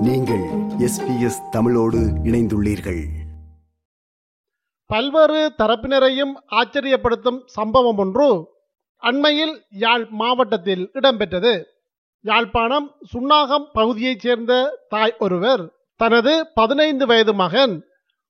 [0.00, 0.44] நீங்கள்
[0.78, 3.06] எஸ்பிஎஸ் தமிழோடு இணைந்துள்ளீர்கள்.
[4.86, 8.48] பல்வேறு தரப்பினரையும் ஆச்சரியப்படுத்தும் சம்பவம் ஒன்று
[8.96, 11.64] அண்மையில் யாழ் மாவட்டத்தில் இடம்பெற்றது.
[12.20, 17.84] யாழ்ப்பாணம் சுன்னாகம் பகுதியைச் சேர்ந்த தாய் ஒருவர் தனது பதினைந்து வயது மகன்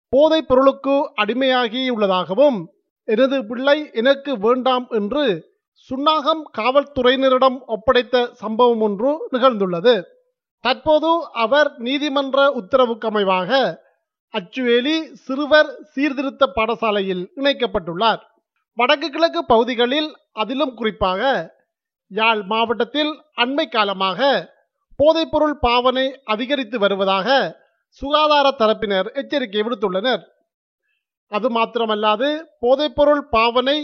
[0.09, 2.67] போதைப் பொருளுக்கு அடிமையாகியுள்ளதாகவும்
[3.05, 5.53] எனது பிள்ளை எனக்கு வேண்டாம் என்று
[5.91, 10.03] சுன்னாகம் காவல்துறையினரிடம் ஒப்படைத்த சம்பவம் ஒன்று நிகழ்ந்துள்ளது.
[10.65, 11.11] தற்போது
[11.45, 13.51] அவர் நீதிமன்ற உத்தரவுக்கு அமைவாக
[14.35, 18.21] அச்சுவேலி சிறுவர் சீர்திருத்த பாடசாலையில் இணைக்கப்பட்டுள்ளார்.
[18.79, 21.23] வடக்கு கிழக்கு பகுதிகளில் அதிலும் குறிப்பாக
[22.11, 24.29] யாழ் மாவட்டத்தில் அண்மை காலமாக
[24.99, 27.29] போதைப்பொருள் பாவனை அதிகரித்து வருவதாக
[27.89, 30.23] சுகாதார தரப்பினர் எச்சரிக்கை விடுத்துள்ளனர்.
[31.33, 32.29] அது மாத்திரமல்லாது
[32.61, 33.79] போதைப்பொருள் பாவனை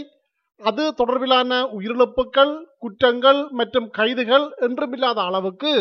[0.61, 5.73] அது தொடர்பிலான உயிரிழப்புகள் குற்றங்கள் மற்றும் கைதுகள் என்றுமில்லாத அளவுக்கு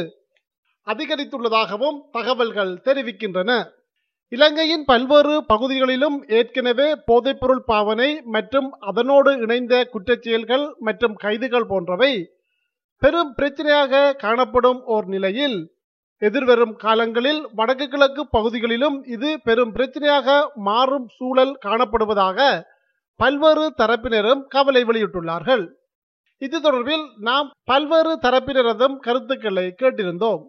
[0.86, 3.50] அதிகரித்துள்ளதாகவும் தகவல்கள் தெரிவிக்கின்றன.
[4.28, 12.12] இலங்கையின் பல்வேறு பகுதிகளிலும் ஏற்கனவே போதைப்பொருள் பாவனை மற்றும் அதனோடு இணைந்த குற்றச்செயல்கள் மற்றும் கைதுகள் போன்றவை
[13.02, 15.58] பெரும் பிரச்சனையாக காணப்படும் ஓர் நிலையில்
[16.22, 20.36] எதிர்வரும் காலங்களில் வடக்கு கிழக்கு பகுதிகளிலும் இது பெரும் பிரச்சனையாக
[20.68, 22.38] மாறும் சூழல் காணப்படுவதாக
[23.20, 25.64] பல்வேறு தரப்பினரும் கவலை வெளியிட்டுள்ளார்கள்.
[26.42, 30.42] இது தொடர்பில் நாம் பல்வேறு தரப்பினரதும் கருத்துக்களை கேட்டிருந்தோம்.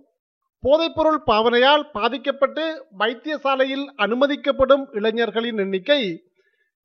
[0.65, 2.63] போதைப்பொருள் பாவனையால் பாதிக்கப்பட்டு
[2.99, 6.01] வைத்தியசாலையில் அனுமதிக்கப்படும் இளைஞர்களின் எண்ணிக்கை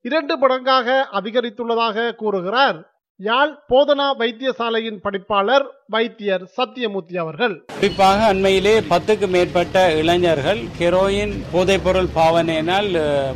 [0.09, 2.78] இரண்டு மடங்காக அதிகரித்துள்ளதாக கூறுகிறார்.
[3.17, 7.55] யாழ் போதனா வைத்தியசாலையின் படிப்பாளர் வைத்தியர் சத்தியமூர்த்தி அவர்கள்.
[7.78, 12.91] குறிப்பாக அண்மையிலே பத்துக்கு மேற்பட்ட இளைஞர்கள் ஹெரோயின் போதைப்பொருள் பாவனையினால்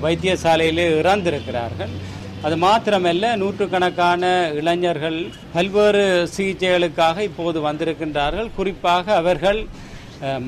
[0.04, 1.94] வைத்தியசாலையிலே இறந்திருக்கிறார்கள்.
[2.42, 4.24] அது மாத்திரமல்ல நூற்றுக்கணக்கான
[4.60, 5.20] இளைஞர்கள்
[5.52, 6.04] பல்வேறு
[6.36, 8.50] சிகிச்சைகளுக்காக இப்போது வந்திருக்கின்றார்கள்.
[8.56, 9.60] குறிப்பாக அவர்கள்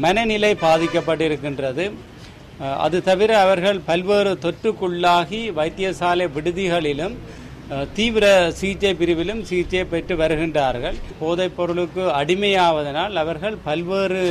[0.05, 1.85] மனநிலை பாதிக்கப்பட்டிருக்கின்றது.
[2.85, 7.17] அது தவிர அவர்கள் பல்வேறு தொற்றுக்குள்ளாகி வைத்தியசாலை விடுதிகளிலும்
[7.97, 8.27] தீவிர
[8.59, 10.97] சிகிச்சை பிரிவிலும் சிகிச்சை பெற்று வருகின்றார்கள்.
[11.21, 14.23] போதைப் பொருளுக்கு அடிமையாவதனால் அவர்கள் பல்வேறு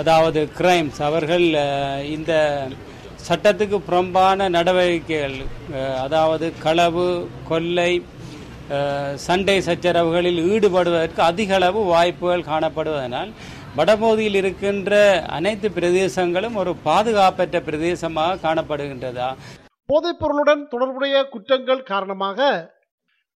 [0.00, 1.46] அதாவது கிரைம்ஸ் அவர்கள்
[2.16, 2.32] இந்த
[3.28, 5.38] சட்டத்துக்கு புறம்பான நடவடிக்கைகள்
[6.04, 7.06] அதாவது களவு
[7.50, 7.92] கொள்ளை
[9.26, 13.30] சண்டை சச்சரவுகளில் ஈடுபடுவதற்கு அதிகளவு வாய்ப்புகள் காணப்படுவதனால்
[13.78, 14.92] வடபகுதியில் இருக்கின்ற
[15.36, 19.28] அனைத்து பிரதேசங்களும் ஒரு பாதுகாப்பற்ற பிரதேசமாக காணப்படுகின்றதா?
[19.90, 22.48] போதைப்பொருளுடன் தொடர்புடைய குற்றங்கள் காரணமாக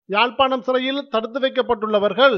[0.09, 2.37] யாழ்ப்பாணம் சிறையில் தடுத்து வைக்கப்பட்டுள்ளவர்கள்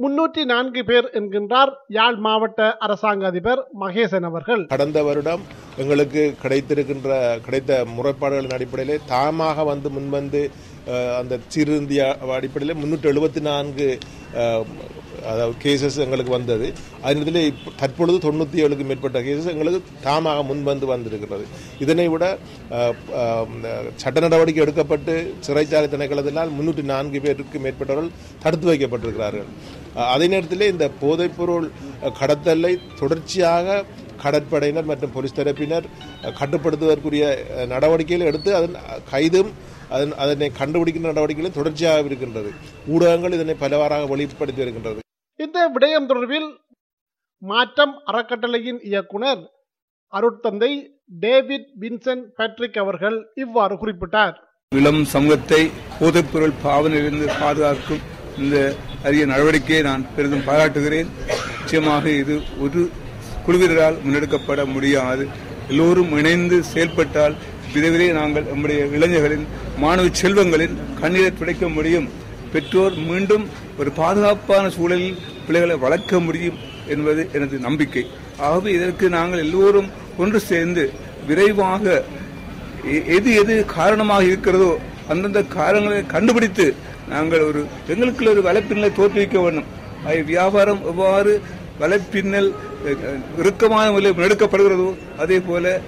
[0.00, 4.62] முன்னூற்றி நான்கு பேர் என்கின்றார் யாழ் மாவட்ட அரசாங்க அதிபர் மகேசன் அவர்கள்.
[4.72, 5.44] கடந்த வருடம்
[5.82, 7.10] எங்களுக்கு கிடைத்திருக்கின்ற
[7.46, 10.42] கிடைத்த முறைப்பாடுகளின் அடிப்படையிலே தாமாக வந்து முன்வந்து
[11.20, 12.02] அந்த சீர்திருந்திய
[12.38, 13.88] அடிப்படையில் முன்னூற்றி எழுபத்தி நான்கு
[15.24, 16.66] அதாவது கேசஸ் எங்களுக்கு வந்தது.
[17.02, 17.38] அதில்
[17.80, 21.44] தற்பொழுது தொண்ணூற்றி ஏழுக்கு மேற்பட்ட கேசஸ் எங்களுக்கு தாமாக முன்வந்து வந்திருக்கிறது.
[21.78, 22.24] இதனை விட
[23.96, 25.14] சட்ட நடவடிக்கை எடுக்கப்பட்டு
[25.46, 28.10] சிறைச்சாலை திணைக்களத்தினால் முன்னூற்றி நான்கு பேருக்கு மேற்பட்டவர்கள்
[28.44, 29.48] தடுத்து வைக்கப்பட்டிருக்கிறார்கள்.
[30.08, 31.68] அதே நேரத்தில் இந்த போதைப்பொருள்
[32.20, 33.84] கடத்தலை தொடர்ச்சியாக
[34.22, 35.86] கடற்படையினர் மற்றும் போலீஸ் தரப்பினர்
[36.38, 38.76] கட்டுப்படுத்துவதற்குரிய அஹ், நடவடிக்கைகள் எடுத்து அதன்
[39.12, 39.50] கைதும்
[39.90, 42.50] அதன் அதனை கண்டுபிடிக்கின்ற நடவடிக்கைகளும் தொடர்ச்சியாக இருக்கின்றது.
[42.88, 45.00] ஊடகங்கள் இதனை பலவாறாக வெளிப்படுத்தி வருகின்றது.
[45.44, 46.48] இந்த விடயம் தொடர்பில்
[47.42, 49.42] மாற்றம் அறக்கட்டளையின் இயக்குனர்
[50.12, 50.70] அருட்தந்தை
[51.24, 54.36] டேவிட் வின்சென்ட் பேட்ரிக் அவர்கள் இவ்வாறு குறிப்பிட்டார்.
[54.72, 55.60] இளம் சமூகத்தை
[55.98, 58.02] போதைப்பொருள் பாவனையிலிருந்து பாதுகாக்கும்
[58.42, 58.56] இந்த
[59.06, 61.10] அரிய நடவடிக்கையை நான் பெரிதும் பாராட்டுகிறேன்.
[61.58, 62.80] நிச்சயமாக இது ஒரு
[63.46, 65.26] குழுவினரால் முன்னெடுக்கப்பட முடியாது.
[65.70, 67.36] எல்லோரும் இணைந்து செயல்பட்டால்
[67.74, 69.46] விரைவிலே நாங்கள் நம்முடைய இளைஞர்களின்
[69.84, 72.10] மாணவ செல்வங்களின் கண்ணீரை துடைக்க முடியும்.
[72.52, 73.46] பெற்றோர் மீண்டும்
[73.78, 78.06] ஒரு பாதுகாப்பான சூழலில் பிள்ளைகளை வளர்க்க முடியும் என்பது எனது நம்பிக்கை.
[78.38, 80.92] ஆகவே இதற்கு நாங்கள் எல்லோரும் ஒன்று சேர்ந்து
[81.26, 82.04] விரைவாக
[82.84, 84.78] எ- எது எது காரணமாக இருக்கிறதோ
[85.08, 86.74] அந்தந்த காரணங்களை கண்டுபிடித்து
[87.08, 89.64] நாங்கள் ஒரு எங்களுக்குள்ள ஒரு வலைப்பின்னலை தோற்றுவிக்க வேண்டும்.
[90.04, 91.40] அது வியாபாரம் எவ்வாறு
[91.80, 92.52] வலைப்பின்னல்
[93.38, 95.80] இறுக்கமான முறையில் முன்னெடுக்கப்படுகிறதோ அதே போல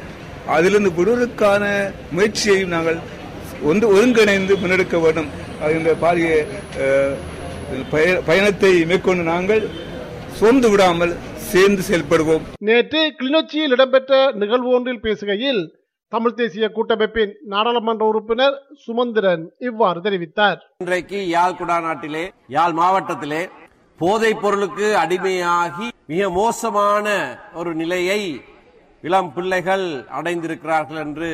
[0.46, 2.98] அதிலிருந்து விடுவதற்கான முயற்சியையும் நாங்கள்
[3.62, 5.28] ஒன்று ஒருங்கிணைந்து முன்னெடுக்க வேண்டும்.
[5.68, 6.28] என்ற பாரிய
[8.28, 9.64] பயணத்தை மேற்கொண்டு நாங்கள்
[10.38, 11.12] சோர்ந்து விடாமல்
[11.50, 12.44] சேர்ந்து செயல்படுவோம்.
[12.68, 14.12] நேற்று கிளிநொச்சியில் இடம்பெற்ற
[14.42, 15.60] நிகழ்வு ஒன்றில் பேசுகையில்
[16.12, 20.58] தமிழ் தேசிய கூட்டமைப்பின் நாடாளுமன்ற உறுப்பினர் சுமந்திரன் இவ்வாறு தெரிவித்தார்.
[20.82, 22.24] இன்றைக்கு யாழ் குடாநாட்டிலே
[22.56, 23.42] யாழ் மாவட்டத்திலே
[24.00, 27.06] போதைப் பொருளுக்கு அடிமையாகி மிக மோசமான
[27.60, 28.20] ஒரு நிலையை
[29.02, 29.86] இளம் பிள்ளைகள்
[30.18, 31.30] அடைந்திருக்கிறார்கள் என்று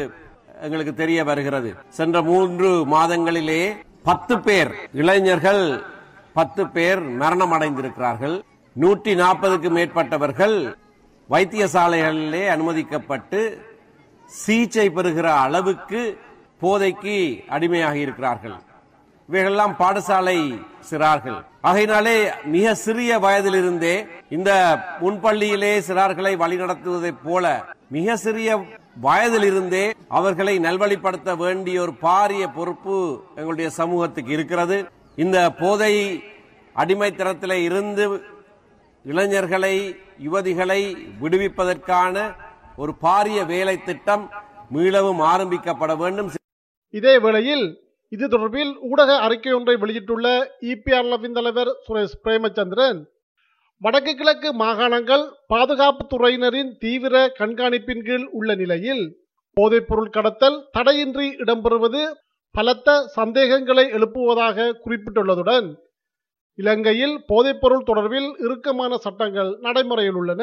[0.66, 1.70] எங்களுக்கு தெரிய வருகிறது.
[1.98, 3.62] சென்ற மூன்று மாதங்களிலே
[4.08, 4.72] பத்து பேர்
[5.02, 5.64] இளைஞர்கள்
[6.36, 8.36] பத்து பேர் மரணம் அடைந்திருக்கிறார்கள்
[8.82, 10.56] நூற்றி நாற்பதுக்கு மேற்பட்டவர்கள்
[11.28, 13.40] வைத்தியசாலைகளிலே அனுமதிக்கப்பட்டு
[14.30, 16.00] சிகிச்சை பெறுகிற அளவுக்கு
[16.62, 17.16] போதைக்கு
[17.56, 18.56] அடிமையாகி இருக்கிறார்கள்.
[19.28, 20.38] இவைகளெல்லாம் பாடசாலை
[20.88, 21.38] சிறார்கள்.
[21.68, 22.16] ஆகையினாலே
[22.54, 23.94] மிக சிறிய வயதிலிருந்தே
[24.36, 24.50] இந்த
[25.02, 27.54] முன்பள்ளியிலே சிறார்களை வழிநடத்துவதைப் போல
[27.96, 28.58] மிக சிறிய
[29.06, 29.84] வயதிலிருந்தே
[30.18, 32.98] அவர்களை நல்வழிப்படுத்த வேண்டிய ஒரு பாரிய பொறுப்பு
[33.38, 34.78] எங்களுடைய சமூகத்துக்கு இருக்கிறது.
[35.18, 35.92] இந்த போதை
[36.76, 38.04] அடிமைத்தனத்தில் இருந்து
[39.04, 39.74] இளைஞர்களை
[40.18, 40.80] யுவதிகளை
[41.20, 42.16] விடுவிப்பதற்கான
[42.76, 44.24] ஒரு பாரிய வேலை திட்டம்
[44.70, 46.30] மீளவும் ஆரம்பிக்கப்பட வேண்டும்.
[46.94, 47.66] இதே வேளையில்
[48.12, 50.26] இது தொடர்பில் ஊடக அறிக்கை ஒன்றை வெளியிட்டுள்ள
[50.72, 53.00] இபிஆர்எஃபின் தலைவர் சுரேஷ் பிரேமச்சந்திரன்
[53.82, 59.04] வடக்கு கிழக்கு மாகாணங்கள் பாதுகாப்பு துறையினரின் தீவிர கண்காணிப்பின் கீழ் உள்ள நிலையில்
[59.56, 62.02] போதைப்பொருள் கடத்தல் தடையின்றி இடம்பெறுவது
[62.54, 65.66] பலத்த சந்தேகங்களை எழுப்புவதாக குறிப்பிட்டுள்ளதுடன்
[66.58, 70.42] இலங்கையில் போதைப்பொருள் தொடர்பில் இறுக்கமான சட்டங்கள் நடைமுறையில் உள்ளன.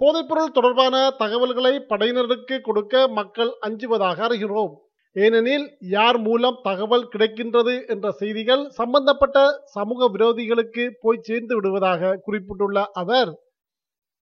[0.00, 4.72] போதைப்பொருள் தொடர்பான தகவல்களை படையினருக்கு கொடுக்க மக்கள் அஞ்சுவதாக அறிகிறோம்.
[5.16, 9.38] ஏனெனில் யார் மூலம் தகவல் கிடைக்கின்றது என்ற செய்திகள் சம்பந்தப்பட்ட
[9.76, 13.30] சமூக விரோதிகளுக்கு போய் சேர்ந்து விடுவதாக குறிப்பிட்டுள்ள அவர்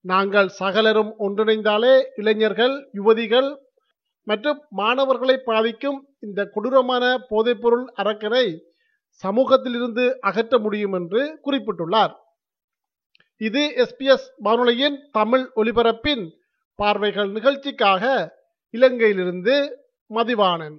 [0.04, 3.48] நாங்கள் சகலரும் ஒன்றிணைந்தாலே இளைஞர்கள் யுவதிகள்
[4.24, 8.58] மற்றும் மாணவர்களை பாதிக்கும் இந்த கொடூரமான போதைப்பொருள் அரக்கனை
[9.22, 12.14] சமூகத்திலிருந்து அகற்ற முடியும் என்று குறிப்பிட்டுள்ளார்.
[13.36, 16.24] இது எஸ்பிஎஸ் வானொலியின் தமிழ் ஒலிபரப்பின்
[16.74, 18.34] பார்வைகள் நிகழ்ச்சிக்காக
[18.74, 19.54] இலங்கையிலிருந்து
[20.10, 20.76] மதிவாணன்.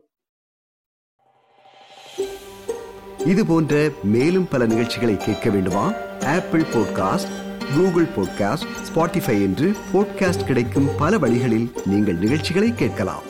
[3.26, 5.86] இது போன்ற மேலும் பல நிகழ்ச்சிகளை கேட்க வேண்டுமா?
[6.20, 7.32] Apple podcast
[7.76, 13.24] Google podcast Spotify என்று பாட்காஸ்ட் கிடைக்கும் பல வழிகளில் நீங்கள் நிகழ்ச்சிகளை கேட்கலாம்.